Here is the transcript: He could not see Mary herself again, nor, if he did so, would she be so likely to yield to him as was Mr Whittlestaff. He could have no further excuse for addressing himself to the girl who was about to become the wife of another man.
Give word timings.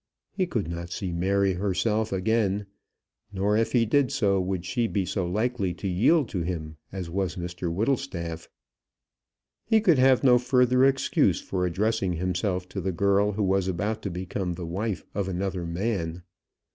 He 0.31 0.47
could 0.47 0.67
not 0.67 0.89
see 0.89 1.11
Mary 1.11 1.53
herself 1.53 2.11
again, 2.11 2.65
nor, 3.31 3.55
if 3.55 3.73
he 3.73 3.85
did 3.85 4.11
so, 4.11 4.41
would 4.41 4.65
she 4.65 4.87
be 4.87 5.05
so 5.05 5.27
likely 5.27 5.75
to 5.75 5.87
yield 5.87 6.27
to 6.29 6.41
him 6.41 6.77
as 6.91 7.07
was 7.07 7.35
Mr 7.35 7.71
Whittlestaff. 7.71 8.49
He 9.63 9.79
could 9.79 9.99
have 9.99 10.23
no 10.23 10.39
further 10.39 10.83
excuse 10.85 11.39
for 11.39 11.67
addressing 11.67 12.13
himself 12.13 12.67
to 12.69 12.81
the 12.81 12.91
girl 12.91 13.33
who 13.33 13.43
was 13.43 13.67
about 13.67 14.01
to 14.01 14.09
become 14.09 14.53
the 14.53 14.65
wife 14.65 15.05
of 15.13 15.27
another 15.29 15.67
man. 15.67 16.23